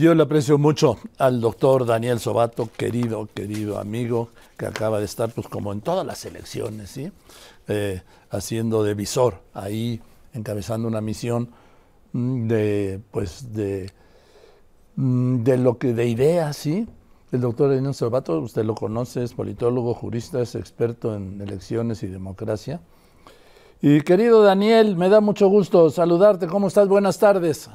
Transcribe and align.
Yo 0.00 0.14
le 0.14 0.22
aprecio 0.22 0.56
mucho 0.56 0.96
al 1.18 1.42
doctor 1.42 1.84
Daniel 1.84 2.20
Sobato, 2.20 2.70
querido, 2.74 3.28
querido 3.34 3.78
amigo, 3.78 4.30
que 4.56 4.64
acaba 4.64 4.98
de 4.98 5.04
estar, 5.04 5.30
pues 5.30 5.46
como 5.46 5.74
en 5.74 5.82
todas 5.82 6.06
las 6.06 6.24
elecciones, 6.24 6.88
¿sí? 6.88 7.12
Eh, 7.68 8.00
haciendo 8.30 8.82
de 8.82 8.94
visor 8.94 9.42
ahí, 9.52 10.00
encabezando 10.32 10.88
una 10.88 11.02
misión 11.02 11.50
mm, 12.14 12.48
de, 12.48 13.00
pues, 13.10 13.52
de, 13.52 13.90
mm, 14.96 15.42
de 15.42 15.58
lo 15.58 15.76
que, 15.76 15.92
de 15.92 16.08
ideas, 16.08 16.56
¿sí? 16.56 16.86
El 17.30 17.42
doctor 17.42 17.68
Daniel 17.68 17.92
Sobato, 17.92 18.40
usted 18.40 18.64
lo 18.64 18.74
conoce, 18.74 19.22
es 19.22 19.34
politólogo, 19.34 19.92
jurista, 19.92 20.40
es 20.40 20.54
experto 20.54 21.14
en 21.14 21.42
elecciones 21.42 22.02
y 22.04 22.06
democracia. 22.06 22.80
Y 23.82 24.00
querido 24.00 24.42
Daniel, 24.42 24.96
me 24.96 25.10
da 25.10 25.20
mucho 25.20 25.48
gusto 25.48 25.90
saludarte. 25.90 26.46
¿Cómo 26.46 26.68
estás? 26.68 26.88
Buenas 26.88 27.18
tardes. 27.18 27.68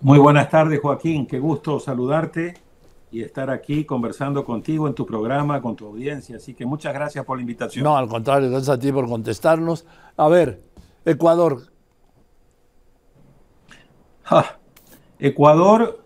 Muy 0.00 0.18
buenas 0.20 0.48
tardes, 0.48 0.78
Joaquín. 0.80 1.26
Qué 1.26 1.40
gusto 1.40 1.80
saludarte 1.80 2.54
y 3.10 3.22
estar 3.22 3.50
aquí 3.50 3.84
conversando 3.84 4.44
contigo 4.44 4.86
en 4.86 4.94
tu 4.94 5.04
programa, 5.04 5.60
con 5.60 5.74
tu 5.74 5.86
audiencia. 5.86 6.36
Así 6.36 6.54
que 6.54 6.64
muchas 6.64 6.94
gracias 6.94 7.24
por 7.24 7.36
la 7.36 7.40
invitación. 7.40 7.82
No, 7.82 7.96
al 7.96 8.06
contrario, 8.06 8.48
gracias 8.48 8.76
a 8.76 8.78
ti 8.78 8.92
por 8.92 9.08
contestarnos. 9.08 9.84
A 10.16 10.28
ver, 10.28 10.62
Ecuador. 11.04 11.62
Ecuador 15.18 16.00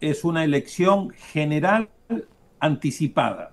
es 0.00 0.24
una 0.24 0.44
elección 0.44 1.10
general 1.10 1.88
anticipada. 2.58 3.52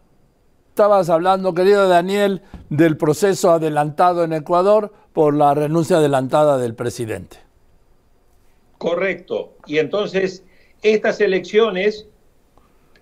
Estabas 0.69 1.09
hablando, 1.09 1.53
querido 1.53 1.87
Daniel, 1.87 2.41
del 2.69 2.97
proceso 2.97 3.51
adelantado 3.51 4.25
en 4.25 4.33
Ecuador 4.33 4.91
por 5.13 5.33
la 5.33 5.53
renuncia 5.53 5.97
adelantada 5.97 6.57
del 6.57 6.75
presidente. 6.75 7.46
Correcto. 8.77 9.55
Y 9.65 9.79
entonces 9.79 10.43
estas 10.81 11.19
elecciones 11.19 12.07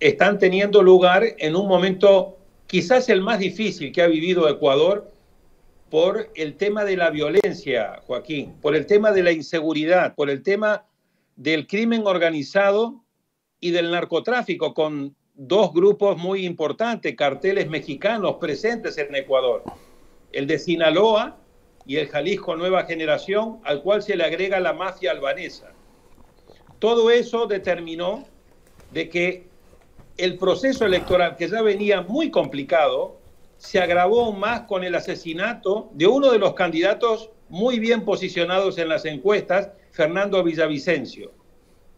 están 0.00 0.38
teniendo 0.38 0.82
lugar 0.82 1.24
en 1.38 1.56
un 1.56 1.68
momento 1.68 2.38
quizás 2.66 3.08
el 3.08 3.22
más 3.22 3.38
difícil 3.38 3.92
que 3.92 4.02
ha 4.02 4.06
vivido 4.06 4.48
Ecuador 4.48 5.10
por 5.90 6.30
el 6.34 6.56
tema 6.56 6.84
de 6.84 6.96
la 6.96 7.10
violencia, 7.10 8.00
Joaquín, 8.06 8.54
por 8.60 8.74
el 8.74 8.86
tema 8.86 9.12
de 9.12 9.22
la 9.22 9.32
inseguridad, 9.32 10.14
por 10.14 10.30
el 10.30 10.42
tema 10.42 10.84
del 11.36 11.66
crimen 11.66 12.06
organizado 12.06 13.04
y 13.60 13.70
del 13.70 13.90
narcotráfico, 13.90 14.74
con 14.74 15.14
dos 15.34 15.72
grupos 15.72 16.16
muy 16.16 16.44
importantes, 16.44 17.14
carteles 17.14 17.68
mexicanos 17.68 18.36
presentes 18.40 18.98
en 18.98 19.14
Ecuador, 19.14 19.62
el 20.32 20.46
de 20.46 20.58
Sinaloa 20.58 21.38
y 21.86 21.96
el 21.96 22.08
Jalisco 22.08 22.56
Nueva 22.56 22.84
Generación, 22.84 23.60
al 23.64 23.82
cual 23.82 24.02
se 24.02 24.16
le 24.16 24.24
agrega 24.24 24.58
la 24.60 24.72
mafia 24.72 25.12
albanesa. 25.12 25.72
Todo 26.78 27.10
eso 27.10 27.46
determinó 27.46 28.24
de 28.90 29.08
que 29.08 29.46
el 30.16 30.36
proceso 30.36 30.84
electoral, 30.84 31.36
que 31.36 31.48
ya 31.48 31.62
venía 31.62 32.02
muy 32.02 32.30
complicado, 32.30 33.18
se 33.58 33.80
agravó 33.80 34.32
más 34.32 34.62
con 34.62 34.84
el 34.84 34.94
asesinato 34.94 35.90
de 35.92 36.06
uno 36.06 36.30
de 36.30 36.38
los 36.38 36.54
candidatos 36.54 37.30
muy 37.48 37.78
bien 37.78 38.04
posicionados 38.04 38.78
en 38.78 38.88
las 38.88 39.04
encuestas, 39.04 39.70
Fernando 39.92 40.42
Villavicencio, 40.42 41.32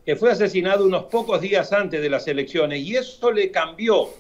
que 0.05 0.15
fue 0.15 0.31
asesinado 0.31 0.85
unos 0.85 1.05
pocos 1.05 1.41
días 1.41 1.73
antes 1.73 2.01
de 2.01 2.11
las 2.11 2.29
elecciones. 2.29 2.81
Y 2.81 2.97
eso 2.97 3.33
le 3.33 3.51
cambió 3.51 4.11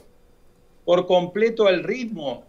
por 0.84 1.06
completo 1.06 1.68
el 1.68 1.84
ritmo 1.84 2.44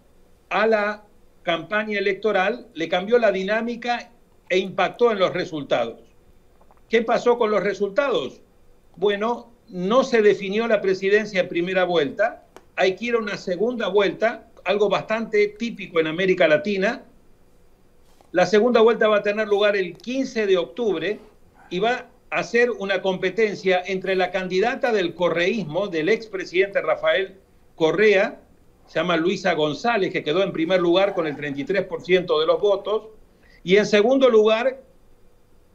a 0.50 0.66
la 0.66 1.04
campaña 1.50 1.98
electoral, 1.98 2.68
le 2.76 2.88
cambió 2.88 3.18
la 3.18 3.32
dinámica 3.32 4.12
e 4.50 4.60
impactó 4.60 5.12
en 5.12 5.18
los 5.18 5.34
resultados. 5.34 5.98
¿Qué 6.90 7.02
pasó 7.02 7.40
con 7.40 7.50
los 7.50 7.64
resultados? 7.64 8.40
Bueno, 8.98 9.52
no 9.68 10.04
se 10.04 10.22
definió 10.22 10.68
la 10.68 10.80
presidencia 10.80 11.42
en 11.42 11.48
primera 11.48 11.86
vuelta, 11.86 12.44
hay 12.76 12.96
que 12.96 13.06
ir 13.06 13.16
a 13.16 13.18
una 13.18 13.36
segunda 13.36 13.88
vuelta, 13.88 14.48
algo 14.64 14.90
bastante 14.90 15.48
típico 15.48 16.00
en 16.00 16.06
América 16.06 16.48
Latina. 16.48 17.02
La 18.32 18.46
segunda 18.46 18.82
vuelta 18.82 19.08
va 19.08 19.18
a 19.18 19.24
tener 19.24 19.48
lugar 19.48 19.76
el 19.76 19.98
15 19.98 20.46
de 20.46 20.56
octubre 20.56 21.20
y 21.72 21.80
va 21.80 22.10
a 22.30 22.44
ser 22.44 22.70
una 22.70 23.02
competencia 23.02 23.82
entre 23.88 24.16
la 24.16 24.30
candidata 24.30 24.92
del 24.92 25.16
correísmo, 25.16 25.88
del 25.88 26.10
expresidente 26.10 26.80
Rafael 26.80 27.40
Correa, 27.74 28.40
se 28.90 28.98
llama 28.98 29.18
Luisa 29.18 29.54
González, 29.54 30.12
que 30.12 30.24
quedó 30.24 30.42
en 30.42 30.52
primer 30.52 30.82
lugar 30.82 31.14
con 31.14 31.28
el 31.28 31.36
33% 31.36 32.40
de 32.40 32.46
los 32.48 32.60
votos, 32.60 33.04
y 33.64 33.76
en 33.76 33.86
segundo 33.86 34.30
lugar 34.30 34.82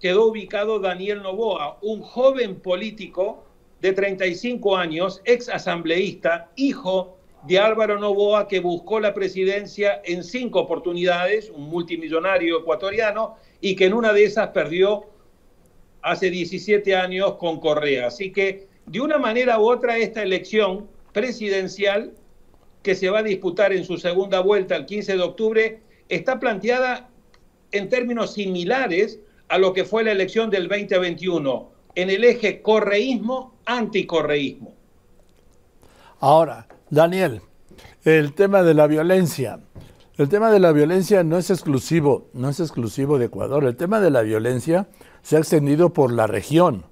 quedó 0.00 0.26
ubicado 0.26 0.80
Daniel 0.80 1.22
Novoa, 1.22 1.78
un 1.80 2.02
joven 2.02 2.56
político 2.56 3.44
de 3.80 3.92
35 3.92 4.76
años, 4.76 5.22
ex 5.26 5.48
asambleísta, 5.48 6.50
hijo 6.56 7.16
de 7.44 7.60
Álvaro 7.60 8.00
Novoa, 8.00 8.48
que 8.48 8.58
buscó 8.58 8.98
la 8.98 9.14
presidencia 9.14 10.00
en 10.04 10.24
cinco 10.24 10.62
oportunidades, 10.62 11.50
un 11.50 11.68
multimillonario 11.68 12.58
ecuatoriano, 12.58 13.36
y 13.60 13.76
que 13.76 13.84
en 13.84 13.94
una 13.94 14.12
de 14.12 14.24
esas 14.24 14.48
perdió 14.48 15.04
hace 16.02 16.30
17 16.30 16.96
años 16.96 17.34
con 17.34 17.60
Correa. 17.60 18.08
Así 18.08 18.32
que, 18.32 18.66
de 18.86 19.00
una 19.00 19.18
manera 19.18 19.60
u 19.60 19.70
otra, 19.70 19.98
esta 19.98 20.24
elección 20.24 20.88
presidencial 21.12 22.12
que 22.84 22.94
se 22.94 23.10
va 23.10 23.18
a 23.20 23.24
disputar 23.24 23.72
en 23.72 23.84
su 23.84 23.96
segunda 23.96 24.38
vuelta 24.40 24.76
el 24.76 24.84
15 24.86 25.16
de 25.16 25.22
octubre, 25.22 25.80
está 26.08 26.38
planteada 26.38 27.08
en 27.72 27.88
términos 27.88 28.34
similares 28.34 29.18
a 29.48 29.58
lo 29.58 29.72
que 29.72 29.84
fue 29.84 30.04
la 30.04 30.12
elección 30.12 30.50
del 30.50 30.68
2021, 30.68 31.72
en 31.94 32.10
el 32.10 32.22
eje 32.24 32.60
correísmo-anticorreísmo. 32.62 34.74
Ahora, 36.20 36.68
Daniel, 36.90 37.40
el 38.04 38.34
tema 38.34 38.62
de 38.62 38.74
la 38.74 38.86
violencia. 38.86 39.60
El 40.18 40.28
tema 40.28 40.50
de 40.50 40.60
la 40.60 40.72
violencia 40.72 41.24
no 41.24 41.38
es 41.38 41.48
exclusivo, 41.50 42.28
no 42.34 42.50
es 42.50 42.60
exclusivo 42.60 43.18
de 43.18 43.24
Ecuador. 43.26 43.64
El 43.64 43.76
tema 43.76 44.00
de 44.00 44.10
la 44.10 44.20
violencia 44.20 44.88
se 45.22 45.36
ha 45.36 45.38
extendido 45.38 45.94
por 45.94 46.12
la 46.12 46.26
región. 46.26 46.84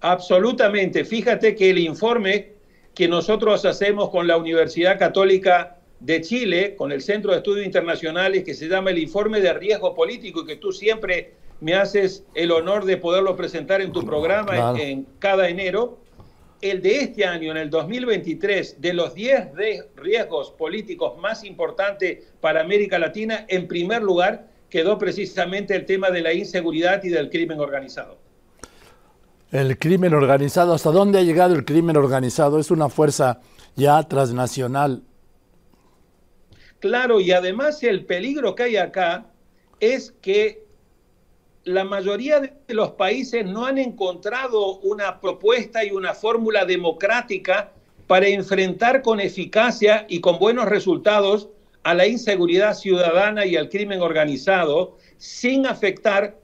Absolutamente. 0.00 1.04
Fíjate 1.04 1.54
que 1.54 1.70
el 1.70 1.78
informe 1.78 2.53
que 2.94 3.08
nosotros 3.08 3.64
hacemos 3.64 4.10
con 4.10 4.26
la 4.26 4.36
Universidad 4.36 4.98
Católica 4.98 5.78
de 6.00 6.20
Chile, 6.20 6.74
con 6.76 6.92
el 6.92 7.02
Centro 7.02 7.32
de 7.32 7.38
Estudios 7.38 7.66
Internacionales, 7.66 8.44
que 8.44 8.54
se 8.54 8.68
llama 8.68 8.90
el 8.90 8.98
Informe 8.98 9.40
de 9.40 9.52
Riesgo 9.52 9.94
Político 9.94 10.42
y 10.42 10.46
que 10.46 10.56
tú 10.56 10.72
siempre 10.72 11.32
me 11.60 11.74
haces 11.74 12.24
el 12.34 12.50
honor 12.50 12.84
de 12.84 12.96
poderlo 12.96 13.36
presentar 13.36 13.80
en 13.80 13.92
tu 13.92 14.04
programa 14.04 14.74
en, 14.78 15.06
cada 15.18 15.48
enero. 15.48 15.98
El 16.60 16.82
de 16.82 17.00
este 17.00 17.24
año, 17.26 17.50
en 17.50 17.56
el 17.56 17.70
2023, 17.70 18.80
de 18.80 18.92
los 18.92 19.14
10 19.14 19.48
riesgos 19.96 20.50
políticos 20.52 21.18
más 21.18 21.44
importantes 21.44 22.32
para 22.40 22.60
América 22.60 22.98
Latina, 22.98 23.44
en 23.48 23.66
primer 23.68 24.02
lugar 24.02 24.46
quedó 24.70 24.98
precisamente 24.98 25.74
el 25.74 25.84
tema 25.84 26.10
de 26.10 26.22
la 26.22 26.32
inseguridad 26.32 27.02
y 27.04 27.08
del 27.08 27.28
crimen 27.28 27.60
organizado. 27.60 28.18
El 29.50 29.78
crimen 29.78 30.14
organizado, 30.14 30.74
¿hasta 30.74 30.90
dónde 30.90 31.18
ha 31.18 31.22
llegado 31.22 31.54
el 31.54 31.64
crimen 31.64 31.96
organizado? 31.96 32.58
Es 32.58 32.70
una 32.70 32.88
fuerza 32.88 33.40
ya 33.76 34.02
transnacional. 34.02 35.02
Claro, 36.80 37.20
y 37.20 37.32
además 37.32 37.82
el 37.82 38.04
peligro 38.04 38.54
que 38.54 38.64
hay 38.64 38.76
acá 38.76 39.26
es 39.80 40.12
que 40.20 40.64
la 41.64 41.84
mayoría 41.84 42.40
de 42.40 42.74
los 42.74 42.90
países 42.90 43.46
no 43.46 43.64
han 43.64 43.78
encontrado 43.78 44.78
una 44.80 45.20
propuesta 45.20 45.84
y 45.84 45.92
una 45.92 46.12
fórmula 46.12 46.64
democrática 46.66 47.72
para 48.06 48.28
enfrentar 48.28 49.00
con 49.00 49.18
eficacia 49.18 50.04
y 50.08 50.20
con 50.20 50.38
buenos 50.38 50.66
resultados 50.66 51.48
a 51.84 51.94
la 51.94 52.06
inseguridad 52.06 52.74
ciudadana 52.74 53.46
y 53.46 53.56
al 53.56 53.68
crimen 53.68 54.02
organizado 54.02 54.98
sin 55.16 55.66
afectar 55.66 56.38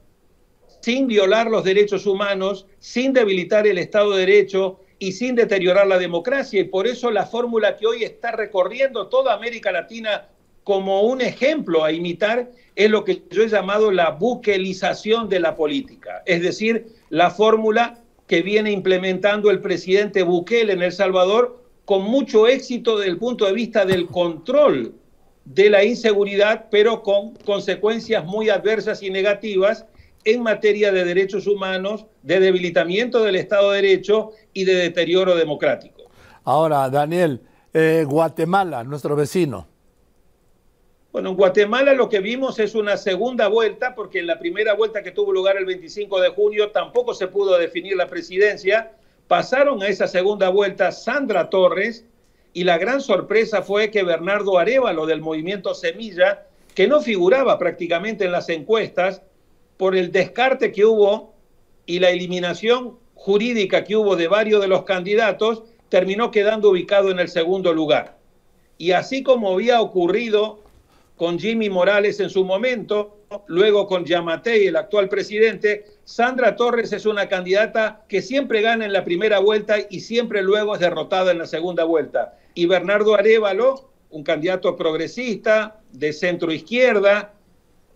sin 0.80 1.06
violar 1.06 1.50
los 1.50 1.64
derechos 1.64 2.06
humanos, 2.06 2.66
sin 2.78 3.12
debilitar 3.12 3.66
el 3.66 3.78
Estado 3.78 4.12
de 4.12 4.26
Derecho 4.26 4.80
y 4.98 5.12
sin 5.12 5.34
deteriorar 5.34 5.86
la 5.86 5.98
democracia. 5.98 6.60
Y 6.60 6.64
por 6.64 6.86
eso 6.86 7.10
la 7.10 7.26
fórmula 7.26 7.76
que 7.76 7.86
hoy 7.86 8.04
está 8.04 8.32
recorriendo 8.32 9.08
toda 9.08 9.34
América 9.34 9.72
Latina 9.72 10.28
como 10.64 11.02
un 11.02 11.20
ejemplo 11.20 11.84
a 11.84 11.92
imitar 11.92 12.50
es 12.76 12.90
lo 12.90 13.04
que 13.04 13.22
yo 13.30 13.42
he 13.42 13.48
llamado 13.48 13.90
la 13.90 14.10
buquelización 14.10 15.28
de 15.28 15.40
la 15.40 15.56
política, 15.56 16.22
es 16.26 16.42
decir, 16.42 16.86
la 17.08 17.30
fórmula 17.30 17.98
que 18.26 18.42
viene 18.42 18.70
implementando 18.70 19.50
el 19.50 19.60
presidente 19.60 20.22
Bukele 20.22 20.72
en 20.72 20.82
El 20.82 20.92
Salvador 20.92 21.64
con 21.84 22.04
mucho 22.04 22.46
éxito 22.46 22.98
desde 22.98 23.10
el 23.10 23.18
punto 23.18 23.46
de 23.46 23.52
vista 23.52 23.84
del 23.84 24.06
control 24.06 24.94
de 25.44 25.70
la 25.70 25.82
inseguridad, 25.82 26.66
pero 26.70 27.02
con 27.02 27.34
consecuencias 27.34 28.24
muy 28.24 28.48
adversas 28.50 29.02
y 29.02 29.10
negativas 29.10 29.86
en 30.24 30.42
materia 30.42 30.92
de 30.92 31.04
derechos 31.04 31.46
humanos, 31.46 32.06
de 32.22 32.40
debilitamiento 32.40 33.22
del 33.22 33.36
Estado 33.36 33.70
de 33.70 33.82
Derecho 33.82 34.32
y 34.52 34.64
de 34.64 34.74
deterioro 34.74 35.34
democrático. 35.34 36.02
Ahora, 36.44 36.88
Daniel, 36.90 37.40
eh, 37.72 38.04
Guatemala, 38.06 38.84
nuestro 38.84 39.16
vecino. 39.16 39.66
Bueno, 41.12 41.30
en 41.30 41.36
Guatemala 41.36 41.92
lo 41.94 42.08
que 42.08 42.20
vimos 42.20 42.60
es 42.60 42.74
una 42.76 42.96
segunda 42.96 43.48
vuelta, 43.48 43.96
porque 43.96 44.20
en 44.20 44.28
la 44.28 44.38
primera 44.38 44.74
vuelta 44.74 45.02
que 45.02 45.10
tuvo 45.10 45.32
lugar 45.32 45.56
el 45.56 45.64
25 45.64 46.20
de 46.20 46.28
junio 46.28 46.70
tampoco 46.70 47.14
se 47.14 47.26
pudo 47.26 47.58
definir 47.58 47.96
la 47.96 48.06
presidencia. 48.06 48.92
Pasaron 49.26 49.82
a 49.82 49.88
esa 49.88 50.06
segunda 50.06 50.50
vuelta 50.50 50.92
Sandra 50.92 51.50
Torres 51.50 52.04
y 52.52 52.64
la 52.64 52.78
gran 52.78 53.00
sorpresa 53.00 53.62
fue 53.62 53.90
que 53.90 54.04
Bernardo 54.04 54.58
Arevalo 54.58 55.06
del 55.06 55.20
movimiento 55.20 55.74
Semilla, 55.74 56.46
que 56.74 56.86
no 56.86 57.00
figuraba 57.00 57.58
prácticamente 57.58 58.24
en 58.24 58.32
las 58.32 58.48
encuestas 58.48 59.22
por 59.80 59.96
el 59.96 60.12
descarte 60.12 60.72
que 60.72 60.84
hubo 60.84 61.32
y 61.86 62.00
la 62.00 62.10
eliminación 62.10 62.98
jurídica 63.14 63.82
que 63.82 63.96
hubo 63.96 64.14
de 64.14 64.28
varios 64.28 64.60
de 64.60 64.68
los 64.68 64.84
candidatos, 64.84 65.62
terminó 65.88 66.30
quedando 66.30 66.68
ubicado 66.68 67.10
en 67.10 67.18
el 67.18 67.28
segundo 67.28 67.72
lugar. 67.72 68.18
Y 68.76 68.92
así 68.92 69.22
como 69.22 69.54
había 69.54 69.80
ocurrido 69.80 70.60
con 71.16 71.38
Jimmy 71.38 71.70
Morales 71.70 72.20
en 72.20 72.28
su 72.28 72.44
momento, 72.44 73.16
luego 73.46 73.86
con 73.86 74.04
Yamatei, 74.04 74.66
el 74.66 74.76
actual 74.76 75.08
presidente, 75.08 75.86
Sandra 76.04 76.56
Torres 76.56 76.92
es 76.92 77.06
una 77.06 77.26
candidata 77.30 78.04
que 78.06 78.20
siempre 78.20 78.60
gana 78.60 78.84
en 78.84 78.92
la 78.92 79.02
primera 79.02 79.38
vuelta 79.38 79.76
y 79.88 80.00
siempre 80.00 80.42
luego 80.42 80.74
es 80.74 80.80
derrotada 80.82 81.32
en 81.32 81.38
la 81.38 81.46
segunda 81.46 81.84
vuelta. 81.84 82.36
Y 82.52 82.66
Bernardo 82.66 83.14
Arevalo, 83.14 83.88
un 84.10 84.24
candidato 84.24 84.76
progresista, 84.76 85.80
de 85.90 86.12
centro 86.12 86.52
izquierda, 86.52 87.32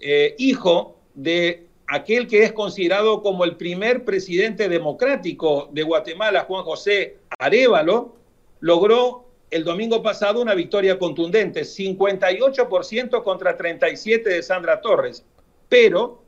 eh, 0.01 0.35
hijo 0.39 0.97
de 1.13 1.67
aquel 1.87 2.27
que 2.27 2.43
es 2.43 2.53
considerado 2.53 3.23
como 3.23 3.45
el 3.45 3.57
primer 3.57 4.05
presidente 4.05 4.69
democrático 4.69 5.69
de 5.73 5.83
Guatemala, 5.83 6.45
Juan 6.45 6.65
José 6.65 7.19
Arevalo, 7.39 8.17
logró 8.61 9.25
el 9.51 9.65
domingo 9.65 10.03
pasado 10.03 10.41
una 10.41 10.55
victoria 10.55 10.99
contundente, 10.99 11.63
58% 11.63 13.23
contra 13.23 13.57
37% 13.57 14.25
de 14.25 14.43
Sandra 14.43 14.81
Torres. 14.81 15.25
Pero, 15.69 16.23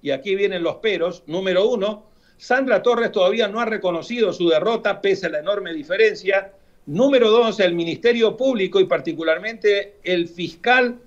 y 0.00 0.10
aquí 0.12 0.34
vienen 0.34 0.62
los 0.62 0.76
peros, 0.76 1.22
número 1.26 1.68
uno, 1.68 2.06
Sandra 2.38 2.82
Torres 2.82 3.12
todavía 3.12 3.48
no 3.48 3.60
ha 3.60 3.66
reconocido 3.66 4.32
su 4.32 4.48
derrota 4.48 5.02
pese 5.02 5.26
a 5.26 5.30
la 5.30 5.40
enorme 5.40 5.74
diferencia. 5.74 6.54
Número 6.86 7.30
dos, 7.30 7.60
el 7.60 7.74
Ministerio 7.74 8.34
Público 8.34 8.80
y 8.80 8.86
particularmente 8.86 9.96
el 10.02 10.26
fiscal 10.26 10.98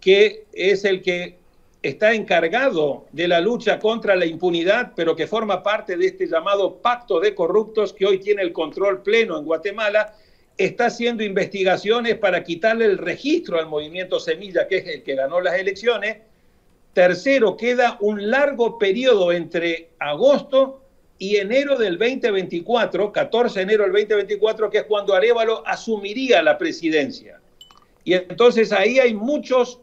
que 0.00 0.46
es 0.52 0.84
el 0.84 1.02
que 1.02 1.39
está 1.82 2.12
encargado 2.12 3.06
de 3.12 3.26
la 3.26 3.40
lucha 3.40 3.78
contra 3.78 4.14
la 4.14 4.26
impunidad, 4.26 4.92
pero 4.94 5.16
que 5.16 5.26
forma 5.26 5.62
parte 5.62 5.96
de 5.96 6.06
este 6.06 6.26
llamado 6.26 6.76
pacto 6.76 7.20
de 7.20 7.34
corruptos 7.34 7.92
que 7.92 8.06
hoy 8.06 8.18
tiene 8.18 8.42
el 8.42 8.52
control 8.52 9.02
pleno 9.02 9.38
en 9.38 9.44
Guatemala, 9.44 10.14
está 10.58 10.86
haciendo 10.86 11.24
investigaciones 11.24 12.18
para 12.18 12.44
quitarle 12.44 12.84
el 12.84 12.98
registro 12.98 13.58
al 13.58 13.66
movimiento 13.66 14.20
Semilla, 14.20 14.68
que 14.68 14.78
es 14.78 14.86
el 14.86 15.02
que 15.02 15.14
ganó 15.14 15.40
las 15.40 15.54
elecciones. 15.54 16.18
Tercero, 16.92 17.56
queda 17.56 17.96
un 18.00 18.30
largo 18.30 18.78
periodo 18.78 19.32
entre 19.32 19.90
agosto 19.98 20.82
y 21.18 21.36
enero 21.36 21.76
del 21.76 21.98
2024, 21.98 23.12
14 23.12 23.58
de 23.58 23.62
enero 23.62 23.84
del 23.84 23.92
2024, 23.92 24.68
que 24.68 24.78
es 24.78 24.84
cuando 24.84 25.14
Arevalo 25.14 25.62
asumiría 25.66 26.42
la 26.42 26.58
presidencia. 26.58 27.40
Y 28.04 28.14
entonces 28.14 28.72
ahí 28.72 28.98
hay 28.98 29.14
muchos 29.14 29.80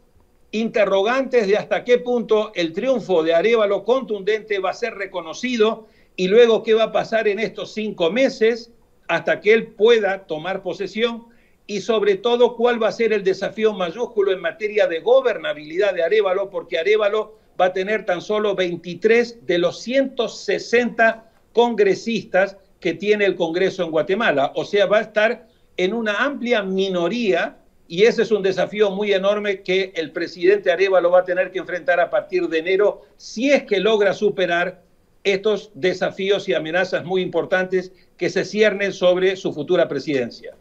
interrogantes 0.51 1.47
de 1.47 1.57
hasta 1.57 1.83
qué 1.83 1.97
punto 1.97 2.51
el 2.55 2.73
triunfo 2.73 3.23
de 3.23 3.33
Arevalo 3.33 3.83
contundente 3.83 4.59
va 4.59 4.69
a 4.71 4.73
ser 4.73 4.93
reconocido 4.95 5.87
y 6.15 6.27
luego 6.27 6.63
qué 6.63 6.73
va 6.73 6.85
a 6.85 6.91
pasar 6.91 7.27
en 7.27 7.39
estos 7.39 7.73
cinco 7.73 8.09
meses 8.11 8.71
hasta 9.07 9.39
que 9.39 9.53
él 9.53 9.67
pueda 9.67 10.25
tomar 10.25 10.63
posesión 10.63 11.25
y 11.67 11.81
sobre 11.81 12.15
todo 12.15 12.55
cuál 12.55 12.81
va 12.81 12.87
a 12.87 12.93
ser 12.93 13.11
el 13.11 13.23
desafío 13.23 13.73
mayúsculo 13.73 14.31
en 14.31 14.39
materia 14.39 14.87
de 14.87 15.01
gobernabilidad 15.01 15.93
de 15.93 16.03
Arevalo, 16.03 16.49
porque 16.49 16.79
Arevalo 16.79 17.37
va 17.59 17.65
a 17.65 17.73
tener 17.73 18.05
tan 18.05 18.21
solo 18.21 18.55
23 18.55 19.45
de 19.45 19.57
los 19.57 19.79
160 19.81 21.29
congresistas 21.51 22.57
que 22.79 22.93
tiene 22.93 23.25
el 23.25 23.35
Congreso 23.35 23.83
en 23.83 23.91
Guatemala. 23.91 24.53
O 24.55 24.63
sea, 24.63 24.85
va 24.85 24.99
a 24.99 25.01
estar 25.01 25.47
en 25.75 25.93
una 25.93 26.23
amplia 26.23 26.63
minoría 26.63 27.57
y 27.87 28.03
ese 28.03 28.23
es 28.23 28.31
un 28.31 28.43
desafío 28.43 28.91
muy 28.91 29.13
enorme 29.13 29.61
que 29.61 29.93
el 29.95 30.11
presidente 30.11 30.71
Arevalo 30.71 31.11
va 31.11 31.19
a 31.19 31.23
tener 31.23 31.51
que 31.51 31.59
enfrentar 31.59 31.99
a 31.99 32.09
partir 32.09 32.47
de 32.49 32.59
enero 32.59 33.03
si 33.15 33.51
es 33.51 33.63
que 33.63 33.79
logra 33.79 34.13
superar 34.13 34.83
estos 35.23 35.71
desafíos 35.73 36.47
y 36.47 36.53
amenazas 36.53 37.05
muy 37.05 37.21
importantes 37.21 37.91
que 38.17 38.29
se 38.29 38.45
ciernen 38.45 38.93
sobre 38.93 39.35
su 39.35 39.53
futura 39.53 39.87
presidencia. 39.87 40.55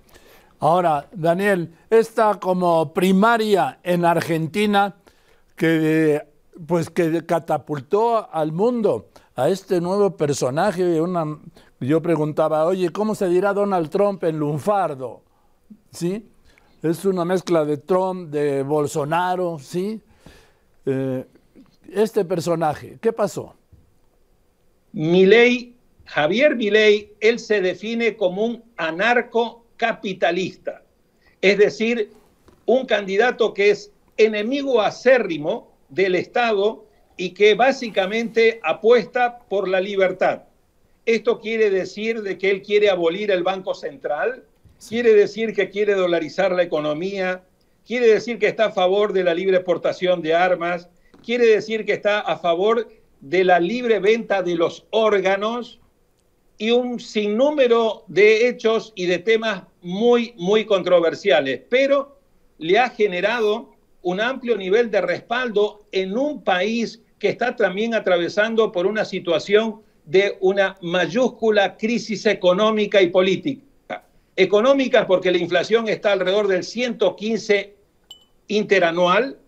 Ahora, 0.58 1.06
Daniel, 1.12 1.70
esta 1.90 2.38
como 2.40 2.93
primaria 2.93 3.79
en 3.82 4.05
Argentina 4.05 4.96
que 5.55 6.22
pues 6.67 6.88
que 6.88 7.25
catapultó 7.26 8.32
al 8.32 8.52
mundo 8.52 9.08
a 9.34 9.50
este 9.50 9.81
nuevo 9.81 10.17
personaje, 10.17 11.00
una, 11.00 11.38
yo 11.81 12.00
preguntaba, 12.00 12.64
oye, 12.64 12.88
¿cómo 12.90 13.14
se 13.14 13.29
dirá 13.29 13.52
Donald 13.52 13.90
Trump 13.90 14.25
en 14.25 14.38
lunfardo? 14.38 15.22
¿Sí? 15.90 16.26
Es 16.82 17.05
una 17.05 17.25
mezcla 17.25 17.64
de 17.64 17.78
Trump, 17.78 18.31
de 18.31 18.62
Bolsonaro, 18.62 19.58
¿sí? 19.58 20.00
Eh, 20.84 21.25
este 21.93 22.25
personaje, 22.25 22.99
¿qué 23.00 23.12
pasó? 23.12 23.55
Milei, 24.93 25.75
Javier 26.05 26.55
Milei, 26.55 27.12
él 27.20 27.38
se 27.38 27.61
define 27.61 28.17
como 28.17 28.44
un 28.44 28.64
anarcocapitalista, 28.76 30.82
es 31.40 31.58
decir, 31.58 32.11
un 32.67 32.87
candidato 32.87 33.55
que 33.55 33.70
es 33.70 33.93
enemigo 34.17 34.81
acérrimo 34.81 35.72
del 35.88 36.14
Estado 36.14 36.84
y 37.17 37.31
que 37.31 37.55
básicamente 37.55 38.61
apuesta 38.62 39.38
por 39.49 39.69
la 39.69 39.81
libertad. 39.81 40.43
Esto 41.06 41.40
quiere 41.40 41.70
decir 41.70 42.22
de 42.22 42.37
que 42.37 42.50
él 42.50 42.62
quiere 42.62 42.90
abolir 42.90 43.31
el 43.31 43.43
Banco 43.43 43.75
Central, 43.75 44.44
quiere 44.88 45.14
decir 45.14 45.55
que 45.55 45.70
quiere 45.70 45.94
dolarizar 45.94 46.52
la 46.52 46.62
economía, 46.62 47.44
quiere 47.87 48.06
decir 48.06 48.38
que 48.38 48.49
está 48.49 48.67
a 48.67 48.73
favor 48.73 49.12
de 49.12 49.25
la 49.25 49.34
libre 49.34 49.56
exportación 49.56 50.23
de 50.23 50.34
armas, 50.34 50.88
quiere 51.25 51.46
decir 51.46 51.84
que 51.84 51.93
está 51.93 52.20
a 52.20 52.37
favor 52.38 52.88
de 53.20 53.44
la 53.44 53.58
libre 53.61 53.99
venta 53.99 54.43
de 54.43 54.55
los 54.55 54.87
órganos 54.90 55.81
y 56.58 56.70
un 56.70 57.00
sinnúmero 57.00 58.05
de 58.06 58.49
hechos 58.49 58.93
y 58.94 59.06
de 59.06 59.19
temas 59.19 59.64
muy, 59.82 60.34
muy 60.37 60.64
controversiales, 60.64 61.62
pero 61.69 62.19
le 62.58 62.79
ha 62.79 62.90
generado 62.90 63.75
un 64.02 64.20
amplio 64.20 64.56
nivel 64.56 64.90
de 64.90 65.00
respaldo 65.00 65.87
en 65.93 66.17
un 66.17 66.43
país 66.43 67.02
que 67.19 67.29
está 67.29 67.56
también 67.56 67.94
atravesando 67.94 68.72
por 68.72 68.87
una 68.87 69.05
situación 69.05 69.82
de 70.05 70.38
una 70.40 70.77
mayúscula 70.81 71.77
crisis 71.77 72.24
económica 72.27 73.03
y 73.03 73.08
política. 73.08 73.66
Económica 74.36 75.06
porque 75.06 75.31
la 75.31 75.38
inflación 75.38 75.88
está 75.88 76.12
alrededor 76.12 76.46
del 76.46 76.62
115 76.62 77.74
interanual, 78.48 79.38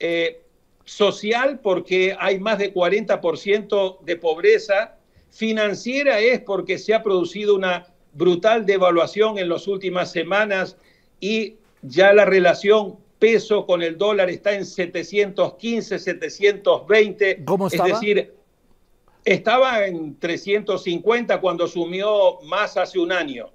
eh, 0.00 0.42
social 0.84 1.60
porque 1.62 2.16
hay 2.18 2.38
más 2.40 2.58
de 2.58 2.74
40% 2.74 4.00
de 4.04 4.16
pobreza, 4.16 4.96
financiera 5.30 6.20
es 6.20 6.40
porque 6.40 6.78
se 6.78 6.94
ha 6.94 7.02
producido 7.02 7.54
una 7.54 7.86
brutal 8.12 8.66
devaluación 8.66 9.38
en 9.38 9.48
las 9.48 9.66
últimas 9.66 10.12
semanas 10.12 10.76
y 11.20 11.56
ya 11.82 12.12
la 12.12 12.24
relación 12.24 12.96
peso 13.18 13.66
con 13.66 13.82
el 13.82 13.96
dólar 13.96 14.30
está 14.30 14.54
en 14.54 14.66
715, 14.66 15.98
720. 15.98 17.44
¿Cómo 17.44 17.68
estaba? 17.68 17.88
Es 17.88 18.00
decir, 18.00 18.34
estaba 19.24 19.86
en 19.86 20.18
350 20.18 21.40
cuando 21.40 21.66
sumió 21.66 22.40
más 22.42 22.76
hace 22.76 22.98
un 22.98 23.12
año. 23.12 23.50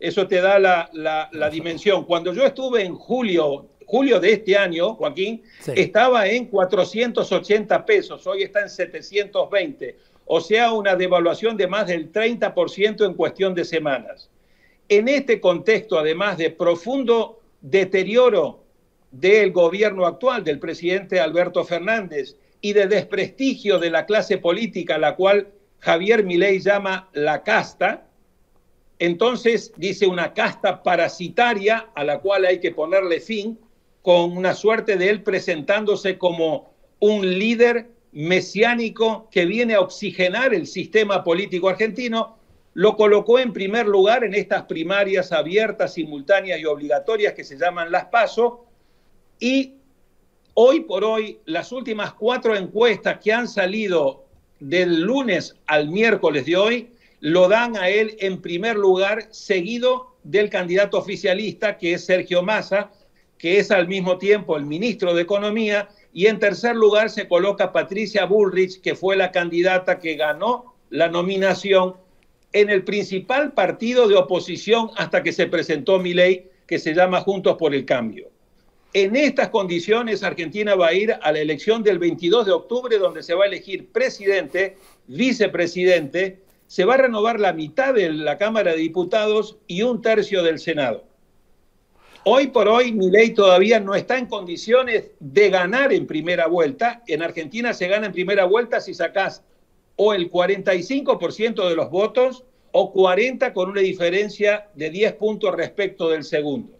Eso 0.00 0.26
te 0.26 0.40
da 0.40 0.58
la, 0.58 0.90
la, 0.92 1.28
la 1.32 1.50
dimensión. 1.50 2.04
Cuando 2.04 2.32
yo 2.32 2.44
estuve 2.44 2.84
en 2.84 2.94
julio 2.94 3.68
julio 3.86 4.20
de 4.20 4.32
este 4.32 4.56
año, 4.56 4.94
Joaquín, 4.94 5.42
estaba 5.74 6.26
en 6.26 6.46
480 6.46 7.86
pesos, 7.86 8.26
hoy 8.26 8.42
está 8.42 8.62
en 8.62 8.68
720, 8.68 9.96
o 10.26 10.40
sea, 10.40 10.72
una 10.72 10.96
devaluación 10.96 11.56
de 11.56 11.66
más 11.66 11.86
del 11.86 12.12
30% 12.12 13.04
en 13.04 13.14
cuestión 13.14 13.54
de 13.54 13.64
semanas. 13.64 14.30
En 14.88 15.08
este 15.08 15.40
contexto, 15.40 15.98
además 15.98 16.38
de 16.38 16.50
profundo 16.50 17.40
deterioro 17.60 18.64
del 19.10 19.52
gobierno 19.52 20.06
actual, 20.06 20.44
del 20.44 20.58
presidente 20.58 21.20
Alberto 21.20 21.64
Fernández, 21.64 22.36
y 22.60 22.72
de 22.72 22.86
desprestigio 22.86 23.78
de 23.78 23.90
la 23.90 24.06
clase 24.06 24.38
política, 24.38 24.96
la 24.96 25.16
cual 25.16 25.48
Javier 25.80 26.24
Milei 26.24 26.60
llama 26.60 27.10
la 27.12 27.42
casta, 27.42 28.06
entonces 29.04 29.72
dice 29.76 30.06
una 30.06 30.34
casta 30.34 30.82
parasitaria 30.82 31.90
a 31.94 32.04
la 32.04 32.20
cual 32.20 32.44
hay 32.44 32.60
que 32.60 32.70
ponerle 32.70 33.20
fin, 33.20 33.58
con 34.02 34.36
una 34.36 34.54
suerte 34.54 34.96
de 34.96 35.08
él 35.10 35.22
presentándose 35.22 36.18
como 36.18 36.72
un 37.00 37.38
líder 37.38 37.88
mesiánico 38.12 39.28
que 39.30 39.46
viene 39.46 39.74
a 39.74 39.80
oxigenar 39.80 40.54
el 40.54 40.66
sistema 40.66 41.24
político 41.24 41.68
argentino, 41.68 42.38
lo 42.74 42.96
colocó 42.96 43.38
en 43.38 43.52
primer 43.52 43.86
lugar 43.86 44.24
en 44.24 44.34
estas 44.34 44.64
primarias 44.64 45.32
abiertas, 45.32 45.94
simultáneas 45.94 46.60
y 46.60 46.64
obligatorias 46.64 47.32
que 47.32 47.44
se 47.44 47.56
llaman 47.56 47.90
las 47.90 48.06
PASO, 48.06 48.66
y 49.40 49.74
Hoy 50.56 50.82
por 50.82 51.02
hoy, 51.02 51.40
las 51.46 51.72
últimas 51.72 52.12
cuatro 52.12 52.54
encuestas 52.54 53.18
que 53.18 53.32
han 53.32 53.48
salido 53.48 54.24
del 54.60 55.00
lunes 55.00 55.56
al 55.66 55.88
miércoles 55.88 56.46
de 56.46 56.56
hoy 56.56 56.90
lo 57.24 57.48
dan 57.48 57.74
a 57.78 57.88
él 57.88 58.18
en 58.20 58.42
primer 58.42 58.76
lugar, 58.76 59.28
seguido 59.30 60.14
del 60.24 60.50
candidato 60.50 60.98
oficialista, 60.98 61.78
que 61.78 61.94
es 61.94 62.04
Sergio 62.04 62.42
Massa, 62.42 62.90
que 63.38 63.58
es 63.58 63.70
al 63.70 63.88
mismo 63.88 64.18
tiempo 64.18 64.58
el 64.58 64.66
ministro 64.66 65.14
de 65.14 65.22
Economía, 65.22 65.88
y 66.12 66.26
en 66.26 66.38
tercer 66.38 66.76
lugar 66.76 67.08
se 67.08 67.26
coloca 67.26 67.72
Patricia 67.72 68.26
Bullrich, 68.26 68.82
que 68.82 68.94
fue 68.94 69.16
la 69.16 69.32
candidata 69.32 70.00
que 70.00 70.16
ganó 70.16 70.74
la 70.90 71.08
nominación 71.08 71.94
en 72.52 72.68
el 72.68 72.84
principal 72.84 73.54
partido 73.54 74.06
de 74.06 74.16
oposición 74.16 74.90
hasta 74.98 75.22
que 75.22 75.32
se 75.32 75.46
presentó 75.46 75.98
mi 75.98 76.12
ley, 76.12 76.50
que 76.66 76.78
se 76.78 76.92
llama 76.92 77.22
Juntos 77.22 77.56
por 77.56 77.74
el 77.74 77.86
Cambio. 77.86 78.28
En 78.92 79.16
estas 79.16 79.48
condiciones, 79.48 80.22
Argentina 80.22 80.74
va 80.74 80.88
a 80.88 80.92
ir 80.92 81.16
a 81.22 81.32
la 81.32 81.38
elección 81.38 81.82
del 81.82 81.98
22 81.98 82.44
de 82.44 82.52
octubre, 82.52 82.98
donde 82.98 83.22
se 83.22 83.32
va 83.32 83.44
a 83.44 83.48
elegir 83.48 83.88
presidente, 83.88 84.76
vicepresidente, 85.06 86.43
se 86.74 86.84
va 86.84 86.94
a 86.94 86.96
renovar 86.96 87.38
la 87.38 87.52
mitad 87.52 87.94
de 87.94 88.12
la 88.12 88.36
Cámara 88.36 88.72
de 88.72 88.78
Diputados 88.78 89.58
y 89.68 89.82
un 89.82 90.02
tercio 90.02 90.42
del 90.42 90.58
Senado. 90.58 91.04
Hoy 92.24 92.48
por 92.48 92.66
hoy, 92.66 92.90
mi 92.90 93.12
ley 93.12 93.30
todavía 93.30 93.78
no 93.78 93.94
está 93.94 94.18
en 94.18 94.26
condiciones 94.26 95.12
de 95.20 95.50
ganar 95.50 95.92
en 95.92 96.08
primera 96.08 96.48
vuelta. 96.48 97.04
En 97.06 97.22
Argentina 97.22 97.72
se 97.74 97.86
gana 97.86 98.06
en 98.06 98.12
primera 98.12 98.44
vuelta 98.44 98.80
si 98.80 98.92
sacás 98.92 99.44
o 99.94 100.14
el 100.14 100.28
45% 100.28 101.68
de 101.68 101.76
los 101.76 101.90
votos 101.90 102.42
o 102.72 102.92
40 102.92 103.52
con 103.52 103.70
una 103.70 103.80
diferencia 103.80 104.66
de 104.74 104.90
10 104.90 105.12
puntos 105.12 105.54
respecto 105.54 106.08
del 106.08 106.24
segundo. 106.24 106.76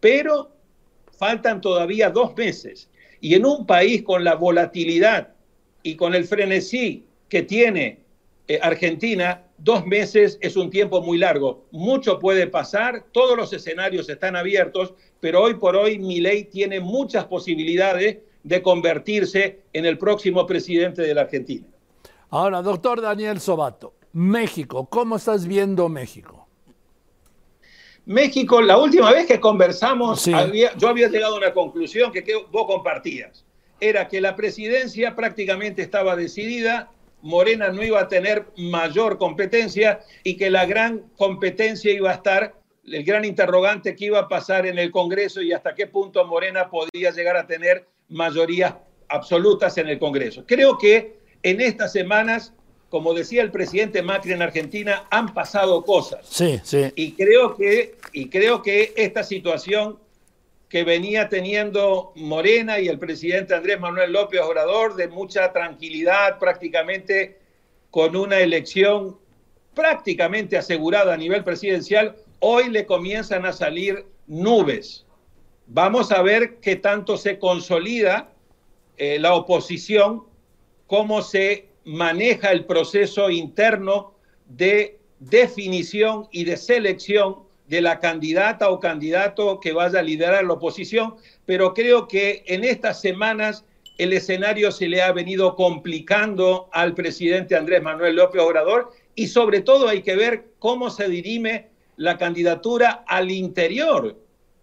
Pero 0.00 0.50
faltan 1.16 1.62
todavía 1.62 2.10
dos 2.10 2.36
meses. 2.36 2.90
Y 3.22 3.36
en 3.36 3.46
un 3.46 3.64
país 3.64 4.02
con 4.02 4.22
la 4.22 4.34
volatilidad 4.34 5.32
y 5.82 5.96
con 5.96 6.14
el 6.14 6.26
frenesí 6.26 7.06
que 7.30 7.40
tiene 7.40 8.03
eh, 8.46 8.58
Argentina, 8.60 9.42
dos 9.56 9.86
meses 9.86 10.38
es 10.42 10.56
un 10.56 10.68
tiempo 10.68 11.00
muy 11.00 11.16
largo. 11.16 11.64
Mucho 11.70 12.18
puede 12.18 12.46
pasar, 12.46 13.04
todos 13.12 13.36
los 13.36 13.52
escenarios 13.52 14.08
están 14.08 14.36
abiertos, 14.36 14.92
pero 15.20 15.42
hoy 15.42 15.54
por 15.54 15.76
hoy 15.76 15.98
mi 15.98 16.20
ley 16.20 16.44
tiene 16.44 16.80
muchas 16.80 17.24
posibilidades 17.24 18.18
de 18.42 18.62
convertirse 18.62 19.60
en 19.72 19.86
el 19.86 19.96
próximo 19.96 20.46
presidente 20.46 21.00
de 21.02 21.14
la 21.14 21.22
Argentina. 21.22 21.66
Ahora, 22.28 22.60
doctor 22.60 23.00
Daniel 23.00 23.40
Sobato, 23.40 23.94
México, 24.12 24.86
¿cómo 24.90 25.16
estás 25.16 25.46
viendo 25.46 25.88
México? 25.88 26.46
México, 28.06 28.60
la 28.60 28.76
última 28.76 29.10
vez 29.10 29.26
que 29.26 29.40
conversamos, 29.40 30.26
yo 30.26 30.88
había 30.88 31.08
llegado 31.08 31.36
a 31.36 31.38
una 31.38 31.54
conclusión 31.54 32.12
que 32.12 32.22
vos 32.50 32.66
compartías. 32.66 33.46
Era 33.80 34.08
que 34.08 34.20
la 34.20 34.36
presidencia 34.36 35.16
prácticamente 35.16 35.80
estaba 35.80 36.14
decidida, 36.14 36.90
Morena 37.24 37.70
no 37.70 37.82
iba 37.82 38.00
a 38.00 38.08
tener 38.08 38.44
mayor 38.58 39.16
competencia 39.16 40.00
y 40.22 40.36
que 40.36 40.50
la 40.50 40.66
gran 40.66 41.04
competencia 41.16 41.90
iba 41.90 42.10
a 42.10 42.14
estar, 42.14 42.54
el 42.86 43.02
gran 43.02 43.24
interrogante 43.24 43.96
que 43.96 44.04
iba 44.04 44.18
a 44.18 44.28
pasar 44.28 44.66
en 44.66 44.78
el 44.78 44.90
Congreso 44.90 45.40
y 45.40 45.54
hasta 45.54 45.74
qué 45.74 45.86
punto 45.86 46.22
Morena 46.26 46.68
podía 46.68 47.12
llegar 47.12 47.38
a 47.38 47.46
tener 47.46 47.86
mayorías 48.10 48.74
absolutas 49.08 49.78
en 49.78 49.88
el 49.88 49.98
Congreso. 49.98 50.44
Creo 50.46 50.76
que 50.76 51.18
en 51.42 51.62
estas 51.62 51.92
semanas, 51.92 52.52
como 52.90 53.14
decía 53.14 53.40
el 53.40 53.50
presidente 53.50 54.02
Macri 54.02 54.32
en 54.32 54.42
Argentina, 54.42 55.06
han 55.10 55.32
pasado 55.32 55.82
cosas. 55.82 56.26
Sí, 56.28 56.60
sí. 56.62 56.92
Y 56.94 57.12
creo 57.12 57.56
que, 57.56 57.96
y 58.12 58.28
creo 58.28 58.60
que 58.60 58.92
esta 58.96 59.24
situación 59.24 59.98
que 60.74 60.82
venía 60.82 61.28
teniendo 61.28 62.10
Morena 62.16 62.80
y 62.80 62.88
el 62.88 62.98
presidente 62.98 63.54
Andrés 63.54 63.78
Manuel 63.78 64.10
López 64.12 64.40
Obrador 64.40 64.96
de 64.96 65.06
mucha 65.06 65.52
tranquilidad, 65.52 66.40
prácticamente 66.40 67.38
con 67.92 68.16
una 68.16 68.40
elección 68.40 69.16
prácticamente 69.72 70.56
asegurada 70.56 71.14
a 71.14 71.16
nivel 71.16 71.44
presidencial, 71.44 72.16
hoy 72.40 72.70
le 72.70 72.86
comienzan 72.86 73.46
a 73.46 73.52
salir 73.52 74.04
nubes. 74.26 75.06
Vamos 75.68 76.10
a 76.10 76.22
ver 76.22 76.56
qué 76.56 76.74
tanto 76.74 77.18
se 77.18 77.38
consolida 77.38 78.32
eh, 78.96 79.20
la 79.20 79.34
oposición, 79.34 80.24
cómo 80.88 81.22
se 81.22 81.68
maneja 81.84 82.50
el 82.50 82.64
proceso 82.64 83.30
interno 83.30 84.14
de 84.46 84.98
definición 85.20 86.26
y 86.32 86.42
de 86.42 86.56
selección 86.56 87.43
de 87.68 87.80
la 87.80 87.98
candidata 87.98 88.68
o 88.70 88.80
candidato 88.80 89.60
que 89.60 89.72
vaya 89.72 90.00
a 90.00 90.02
liderar 90.02 90.44
la 90.44 90.54
oposición, 90.54 91.16
pero 91.46 91.72
creo 91.74 92.08
que 92.08 92.44
en 92.46 92.64
estas 92.64 93.00
semanas 93.00 93.64
el 93.98 94.12
escenario 94.12 94.72
se 94.72 94.88
le 94.88 95.02
ha 95.02 95.12
venido 95.12 95.54
complicando 95.54 96.68
al 96.72 96.94
presidente 96.94 97.56
Andrés 97.56 97.82
Manuel 97.82 98.16
López 98.16 98.42
Obrador 98.42 98.92
y 99.14 99.28
sobre 99.28 99.60
todo 99.60 99.88
hay 99.88 100.02
que 100.02 100.16
ver 100.16 100.46
cómo 100.58 100.90
se 100.90 101.08
dirime 101.08 101.68
la 101.96 102.18
candidatura 102.18 103.04
al 103.06 103.30
interior 103.30 104.18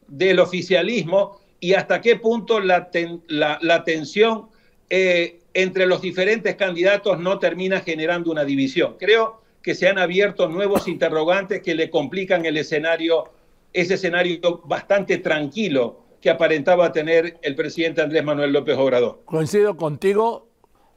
del 0.08 0.39
oficialismo 0.39 1.39
y 1.60 1.74
hasta 1.74 2.01
qué 2.01 2.17
punto 2.17 2.60
la, 2.60 2.89
la, 3.27 3.84
tensión 3.84 4.50
eh, 4.89 5.39
entre 5.53 5.86
los 5.86 6.01
diferentes 6.01 6.55
candidatos 6.55 7.20
no 7.20 7.39
termina 7.39 7.79
generando 7.79 8.31
una 8.31 8.43
división. 8.43 8.98
Creo 9.00 9.41
que 9.62 9.75
se 9.75 9.88
han 9.88 9.98
abierto 9.98 10.48
nuevos 10.48 10.88
interrogantes 10.88 11.62
que 11.62 11.75
le 11.75 11.89
complican 11.89 12.46
el 12.46 12.58
escenario, 12.58 13.25
ese 13.74 13.96
escenario 13.96 14.62
bastante 14.65 15.18
tranquilo 15.18 16.00
que 16.20 16.30
aparentaba 16.30 16.91
tener 16.91 17.39
el 17.41 17.56
presidente 17.56 18.01
Andrés 18.01 18.24
Manuel 18.24 18.53
López 18.53 18.77
Obrador. 18.77 19.22
Coincido 19.25 19.75
contigo, 19.75 20.48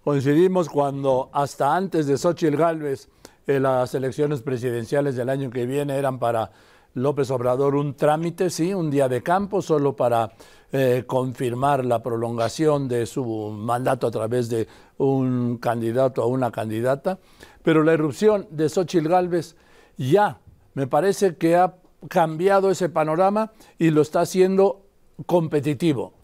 coincidimos 0.02 0.68
cuando 0.68 1.30
hasta 1.32 1.74
antes 1.74 2.06
de 2.06 2.18
Xochitl 2.18 2.56
Gálvez 2.56 3.08
eh, 3.46 3.60
las 3.60 3.94
elecciones 3.94 4.42
presidenciales 4.42 5.16
del 5.16 5.28
año 5.28 5.50
que 5.50 5.66
viene 5.66 5.96
eran 5.96 6.18
para 6.18 6.50
López 6.94 7.30
Obrador 7.30 7.74
un 7.74 7.94
trámite, 7.94 8.50
sí, 8.50 8.72
un 8.72 8.90
día 8.90 9.08
de 9.08 9.22
campo, 9.22 9.60
solo 9.60 9.96
para 9.96 10.32
eh, 10.72 11.04
confirmar 11.06 11.84
la 11.84 12.02
prolongación 12.02 12.88
de 12.88 13.06
su 13.06 13.24
mandato 13.24 14.06
a 14.06 14.10
través 14.10 14.48
de 14.48 14.66
un 14.98 15.58
candidato 15.58 16.24
o 16.24 16.28
una 16.28 16.50
candidata. 16.50 17.18
Pero 17.62 17.82
la 17.82 17.94
irrupción 17.94 18.46
de 18.50 18.68
Xochitl 18.68 19.08
Gálvez 19.08 19.56
ya 19.96 20.40
me 20.74 20.86
parece 20.86 21.36
que 21.36 21.56
ha 21.56 21.76
cambiado 22.08 22.70
ese 22.70 22.88
panorama 22.88 23.52
y 23.78 23.90
lo 23.90 24.02
está 24.02 24.20
haciendo 24.20 24.86
competitivo. 25.26 26.14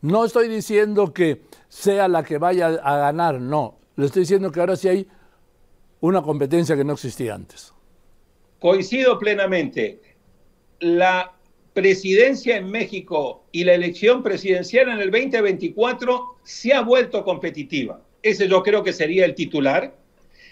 No 0.00 0.24
estoy 0.24 0.48
diciendo 0.48 1.12
que 1.12 1.42
sea 1.68 2.08
la 2.08 2.22
que 2.22 2.38
vaya 2.38 2.68
a 2.68 2.96
ganar, 2.98 3.40
no. 3.40 3.78
Le 3.96 4.06
estoy 4.06 4.20
diciendo 4.20 4.52
que 4.52 4.60
ahora 4.60 4.76
sí 4.76 4.88
hay 4.88 5.08
una 6.00 6.22
competencia 6.22 6.76
que 6.76 6.84
no 6.84 6.92
existía 6.92 7.34
antes. 7.34 7.72
Coincido 8.60 9.18
plenamente. 9.18 10.00
La 10.80 11.32
presidencia 11.72 12.56
en 12.56 12.70
México 12.70 13.44
y 13.52 13.64
la 13.64 13.74
elección 13.74 14.22
presidencial 14.22 14.88
en 14.88 14.98
el 14.98 15.10
2024 15.10 16.38
se 16.42 16.72
ha 16.72 16.80
vuelto 16.80 17.24
competitiva. 17.24 18.00
Ese 18.22 18.48
yo 18.48 18.62
creo 18.62 18.82
que 18.82 18.92
sería 18.92 19.24
el 19.24 19.34
titular. 19.34 19.94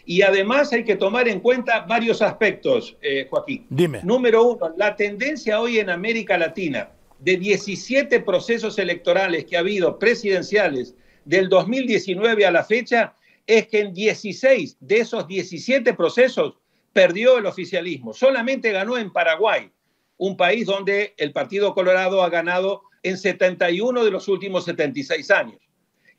Y 0.06 0.20
además 0.20 0.70
hay 0.72 0.84
que 0.84 0.96
tomar 0.96 1.28
en 1.28 1.40
cuenta 1.40 1.80
varios 1.80 2.20
aspectos, 2.20 2.96
eh, 3.00 3.26
Joaquín. 3.30 3.66
Dime. 3.70 4.00
Número 4.04 4.44
uno, 4.44 4.74
la 4.76 4.96
tendencia 4.96 5.60
hoy 5.60 5.78
en 5.78 5.88
América 5.88 6.36
Latina 6.36 6.90
de 7.18 7.38
17 7.38 8.20
procesos 8.20 8.78
electorales 8.78 9.46
que 9.46 9.56
ha 9.56 9.60
habido 9.60 9.98
presidenciales 9.98 10.94
del 11.24 11.48
2019 11.48 12.44
a 12.44 12.50
la 12.50 12.64
fecha 12.64 13.14
es 13.46 13.66
que 13.68 13.80
en 13.80 13.94
16 13.94 14.76
de 14.80 14.98
esos 14.98 15.26
17 15.26 15.94
procesos 15.94 16.54
perdió 16.92 17.38
el 17.38 17.46
oficialismo. 17.46 18.12
Solamente 18.12 18.72
ganó 18.72 18.98
en 18.98 19.10
Paraguay, 19.10 19.70
un 20.16 20.36
país 20.36 20.66
donde 20.66 21.14
el 21.16 21.32
Partido 21.32 21.74
Colorado 21.74 22.22
ha 22.22 22.30
ganado 22.30 22.82
en 23.02 23.18
71 23.18 24.04
de 24.04 24.10
los 24.10 24.28
últimos 24.28 24.64
76 24.64 25.30
años. 25.30 25.60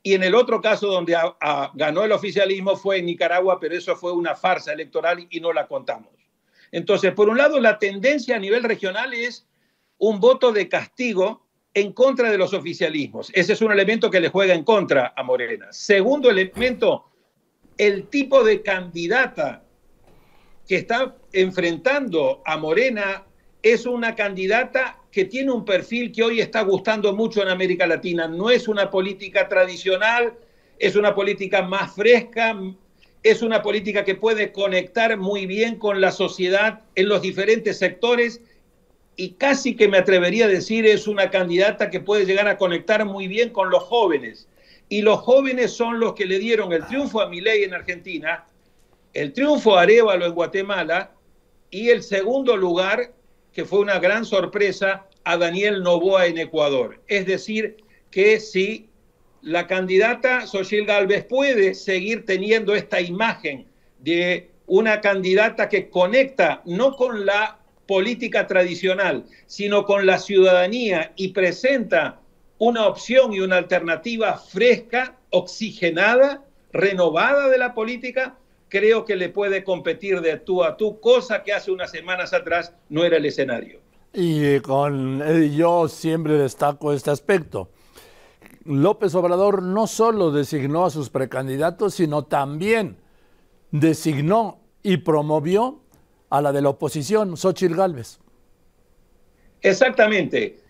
Y 0.02 0.14
en 0.14 0.22
el 0.22 0.34
otro 0.34 0.60
caso 0.60 0.86
donde 0.86 1.16
ganó 1.74 2.04
el 2.04 2.12
oficialismo 2.12 2.76
fue 2.76 2.98
en 2.98 3.06
Nicaragua, 3.06 3.58
pero 3.58 3.76
eso 3.76 3.96
fue 3.96 4.12
una 4.12 4.36
farsa 4.36 4.72
electoral 4.72 5.26
y 5.28 5.40
no 5.40 5.52
la 5.52 5.66
contamos. 5.66 6.10
Entonces, 6.70 7.12
por 7.12 7.28
un 7.28 7.38
lado, 7.38 7.58
la 7.60 7.78
tendencia 7.78 8.36
a 8.36 8.38
nivel 8.38 8.62
regional 8.62 9.14
es 9.14 9.46
un 9.98 10.20
voto 10.20 10.52
de 10.52 10.68
castigo 10.68 11.46
en 11.74 11.92
contra 11.92 12.30
de 12.30 12.38
los 12.38 12.54
oficialismos. 12.54 13.30
Ese 13.34 13.54
es 13.54 13.60
un 13.60 13.72
elemento 13.72 14.10
que 14.10 14.20
le 14.20 14.28
juega 14.28 14.54
en 14.54 14.64
contra 14.64 15.12
a 15.16 15.22
Morena. 15.22 15.66
Segundo 15.72 16.30
elemento, 16.30 17.10
el 17.76 18.08
tipo 18.08 18.44
de 18.44 18.62
candidata 18.62 19.64
que 20.66 20.76
está 20.76 21.16
enfrentando 21.32 22.42
a 22.44 22.56
Morena 22.56 23.26
es 23.62 23.86
una 23.86 24.14
candidata 24.14 24.98
que 25.10 25.24
tiene 25.24 25.50
un 25.50 25.64
perfil 25.64 26.12
que 26.12 26.22
hoy 26.22 26.40
está 26.40 26.62
gustando 26.62 27.14
mucho 27.14 27.42
en 27.42 27.48
América 27.48 27.86
Latina. 27.86 28.28
No 28.28 28.50
es 28.50 28.68
una 28.68 28.90
política 28.90 29.48
tradicional, 29.48 30.34
es 30.78 30.94
una 30.96 31.14
política 31.14 31.62
más 31.62 31.94
fresca, 31.94 32.56
es 33.22 33.42
una 33.42 33.62
política 33.62 34.04
que 34.04 34.14
puede 34.14 34.52
conectar 34.52 35.16
muy 35.16 35.46
bien 35.46 35.76
con 35.76 36.00
la 36.00 36.12
sociedad 36.12 36.82
en 36.94 37.08
los 37.08 37.22
diferentes 37.22 37.78
sectores 37.78 38.40
y 39.16 39.30
casi 39.30 39.74
que 39.74 39.88
me 39.88 39.98
atrevería 39.98 40.44
a 40.44 40.48
decir 40.48 40.86
es 40.86 41.08
una 41.08 41.30
candidata 41.30 41.90
que 41.90 42.00
puede 42.00 42.26
llegar 42.26 42.46
a 42.48 42.58
conectar 42.58 43.04
muy 43.04 43.26
bien 43.26 43.50
con 43.50 43.70
los 43.70 43.82
jóvenes. 43.82 44.48
Y 44.88 45.02
los 45.02 45.20
jóvenes 45.20 45.72
son 45.72 45.98
los 45.98 46.14
que 46.14 46.26
le 46.26 46.38
dieron 46.38 46.72
el 46.72 46.86
triunfo 46.86 47.20
a 47.20 47.28
Milei 47.28 47.64
en 47.64 47.74
Argentina, 47.74 48.44
el 49.14 49.32
triunfo 49.32 49.76
a 49.76 49.82
Arevalo 49.82 50.26
en 50.26 50.34
Guatemala 50.34 51.12
y 51.70 51.88
el 51.88 52.02
segundo 52.02 52.56
lugar, 52.56 53.12
que 53.56 53.64
fue 53.64 53.78
una 53.78 53.98
gran 53.98 54.26
sorpresa, 54.26 55.06
a 55.24 55.38
Daniel 55.38 55.82
Novoa 55.82 56.26
en 56.26 56.36
Ecuador. 56.36 57.00
Es 57.08 57.24
decir, 57.24 57.78
que 58.10 58.38
si 58.38 58.90
la 59.40 59.66
candidata 59.66 60.46
Xochitl 60.46 60.84
Galvez 60.84 61.24
puede 61.24 61.72
seguir 61.72 62.26
teniendo 62.26 62.74
esta 62.74 63.00
imagen 63.00 63.66
de 63.98 64.50
una 64.66 65.00
candidata 65.00 65.70
que 65.70 65.88
conecta 65.88 66.60
no 66.66 66.96
con 66.96 67.24
la 67.24 67.58
política 67.86 68.46
tradicional, 68.46 69.24
sino 69.46 69.86
con 69.86 70.04
la 70.04 70.18
ciudadanía 70.18 71.14
y 71.16 71.28
presenta 71.28 72.20
una 72.58 72.86
opción 72.86 73.32
y 73.32 73.40
una 73.40 73.56
alternativa 73.56 74.36
fresca, 74.36 75.16
oxigenada, 75.30 76.44
renovada 76.74 77.48
de 77.48 77.56
la 77.56 77.72
política, 77.72 78.36
creo 78.76 79.04
que 79.04 79.16
le 79.16 79.30
puede 79.30 79.64
competir 79.64 80.20
de 80.20 80.36
tú 80.38 80.62
a 80.62 80.76
tú, 80.76 81.00
cosa 81.00 81.42
que 81.42 81.52
hace 81.52 81.70
unas 81.70 81.90
semanas 81.90 82.34
atrás 82.34 82.74
no 82.88 83.04
era 83.04 83.16
el 83.16 83.24
escenario. 83.24 83.80
Y 84.12 84.60
con 84.60 85.22
yo 85.52 85.88
siempre 85.88 86.34
destaco 86.34 86.92
este 86.92 87.10
aspecto. 87.10 87.70
López 88.64 89.14
Obrador 89.14 89.62
no 89.62 89.86
solo 89.86 90.30
designó 90.30 90.84
a 90.84 90.90
sus 90.90 91.08
precandidatos, 91.08 91.94
sino 91.94 92.24
también 92.24 92.96
designó 93.70 94.58
y 94.82 94.98
promovió 94.98 95.80
a 96.28 96.42
la 96.42 96.52
de 96.52 96.62
la 96.62 96.70
oposición, 96.70 97.36
Xochitl 97.36 97.76
Gálvez. 97.76 98.18
Exactamente. 99.62 100.60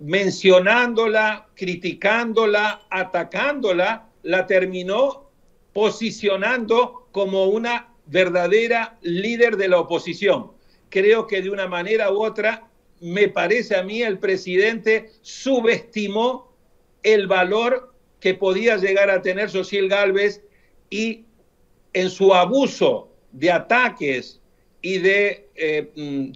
Mencionándola, 0.00 1.48
criticándola, 1.54 2.82
atacándola, 2.90 4.08
la 4.22 4.46
terminó 4.46 5.30
posicionando 5.72 6.99
como 7.12 7.46
una 7.46 7.88
verdadera 8.06 8.98
líder 9.02 9.56
de 9.56 9.68
la 9.68 9.80
oposición. 9.80 10.52
Creo 10.88 11.26
que 11.26 11.42
de 11.42 11.50
una 11.50 11.68
manera 11.68 12.12
u 12.12 12.24
otra, 12.24 12.68
me 13.00 13.28
parece 13.28 13.76
a 13.76 13.82
mí, 13.82 14.02
el 14.02 14.18
presidente 14.18 15.10
subestimó 15.22 16.52
el 17.02 17.26
valor 17.26 17.94
que 18.18 18.34
podía 18.34 18.76
llegar 18.76 19.10
a 19.10 19.22
tener 19.22 19.50
Social 19.50 19.88
Galvez 19.88 20.42
y 20.90 21.24
en 21.92 22.10
su 22.10 22.34
abuso 22.34 23.08
de 23.32 23.50
ataques 23.50 24.40
y 24.82 24.98
de 24.98 25.48
eh, 25.54 25.90
mm, 25.94 26.32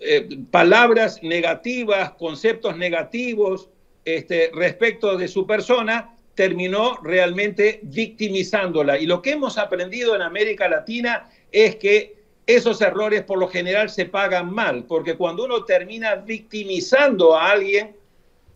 eh, 0.00 0.28
palabras 0.50 1.22
negativas, 1.22 2.12
conceptos 2.12 2.76
negativos 2.76 3.68
este, 4.04 4.50
respecto 4.54 5.16
de 5.16 5.28
su 5.28 5.46
persona, 5.46 6.16
terminó 6.38 6.94
realmente 7.02 7.80
victimizándola. 7.82 8.96
Y 8.96 9.06
lo 9.06 9.20
que 9.20 9.32
hemos 9.32 9.58
aprendido 9.58 10.14
en 10.14 10.22
América 10.22 10.68
Latina 10.68 11.28
es 11.50 11.74
que 11.74 12.14
esos 12.46 12.80
errores 12.80 13.24
por 13.24 13.38
lo 13.38 13.48
general 13.48 13.90
se 13.90 14.04
pagan 14.04 14.54
mal, 14.54 14.84
porque 14.84 15.16
cuando 15.16 15.46
uno 15.46 15.64
termina 15.64 16.14
victimizando 16.14 17.36
a 17.36 17.50
alguien, 17.50 17.96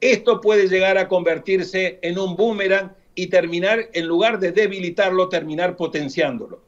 esto 0.01 0.41
puede 0.41 0.69
llegar 0.69 0.97
a 0.97 1.09
convertirse 1.09 1.99
en 2.03 2.21
un 2.21 2.37
boomerang 2.37 2.93
y 3.17 3.27
terminar, 3.27 3.89
en 3.93 4.07
lugar 4.07 4.39
de 4.39 4.53
debilitarlo, 4.53 5.29
terminar 5.29 5.75
potenciándolo. 5.75 6.61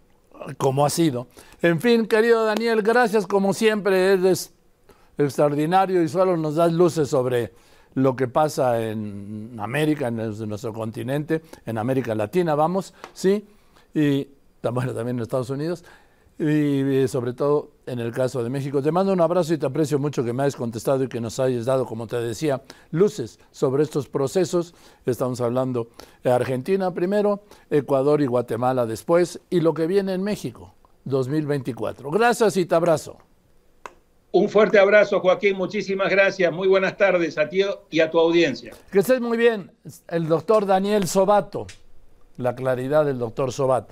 Como 0.59 0.85
ha 0.85 0.91
sido. 0.91 1.29
En 1.63 1.81
fin, 1.81 2.09
querido 2.09 2.45
Daniel, 2.45 2.83
gracias 2.83 3.25
como 3.25 3.55
siempre, 3.55 4.15
eres 4.15 4.53
extraordinario 5.17 6.03
y 6.03 6.09
solo 6.09 6.37
nos 6.37 6.57
das 6.57 6.73
luces 6.73 7.09
sobre 7.09 7.53
lo 7.95 8.17
que 8.17 8.29
pasa 8.29 8.81
en 8.83 9.57
América, 9.59 10.09
en 10.09 10.17
nuestro 10.49 10.73
continente, 10.73 11.43
en 11.65 11.79
América 11.79 12.15
Latina, 12.15 12.55
vamos, 12.55 12.95
sí, 13.13 13.47
y 13.95 14.29
también 14.61 15.17
en 15.17 15.21
Estados 15.21 15.51
Unidos, 15.51 15.85
y, 16.39 17.07
sobre 17.07 17.33
todo 17.33 17.71
en 17.87 18.01
el 18.01 18.11
caso 18.11 18.43
de 18.43 18.51
México. 18.51 18.83
Te 18.83 18.91
mando 18.91 19.13
un 19.13 19.21
abrazo 19.21 19.55
y 19.55 19.59
te 19.59 19.67
aprecio 19.67 19.99
mucho 19.99 20.25
que 20.25 20.33
me 20.33 20.43
hayas 20.43 20.57
contestado 20.57 21.05
y 21.05 21.09
que 21.09 21.21
nos 21.21 21.39
hayas 21.39 21.67
dado, 21.67 21.87
como 21.87 22.07
te 22.07 22.17
decía, 22.17 22.63
luces 22.91 23.39
sobre 23.53 23.85
estos 23.85 24.09
procesos. 24.09 24.75
Estamos 25.07 25.41
hablando 25.41 25.89
de 26.25 26.33
Argentina 26.33 26.93
primero, 26.93 27.45
Ecuador 27.71 28.21
y 28.21 28.27
Guatemala 28.27 28.87
después, 28.87 29.41
y 29.51 29.61
lo 29.61 29.75
que 29.75 29.87
viene 29.87 30.15
en 30.15 30.23
México, 30.23 30.75
2024. 31.05 32.11
Gracias 32.11 32.57
y 32.57 32.67
te 32.67 32.75
abrazo. 32.75 33.19
Un 34.35 34.49
fuerte 34.49 34.81
abrazo, 34.81 35.21
Joaquín. 35.21 35.57
Muchísimas 35.57 36.11
gracias. 36.11 36.53
Muy 36.53 36.67
buenas 36.67 36.97
tardes 36.97 37.39
a 37.39 37.49
ti 37.49 37.61
y 37.89 38.01
a 38.01 38.11
tu 38.11 38.19
audiencia. 38.19 38.73
Que 38.91 38.99
estés 38.99 39.21
muy 39.21 39.39
bien. 39.39 39.71
El 40.09 40.27
doctor 40.27 40.67
Daniel 40.67 41.07
Sobato. 41.07 41.69
La 42.37 42.57
claridad 42.57 43.05
del 43.05 43.21
doctor 43.21 43.53
Sobato. 43.53 43.83